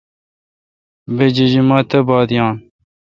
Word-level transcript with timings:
بہ 1.15 1.25
جیجیما 1.35 1.77
تہ 1.89 1.99
بات 2.07 2.29
یاں۔ 2.37 2.51